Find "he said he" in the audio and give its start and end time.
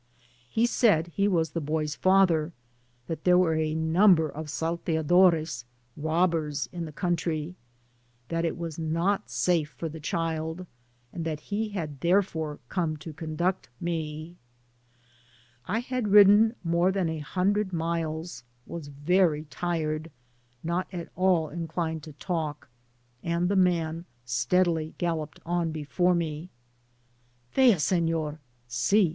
0.49-1.27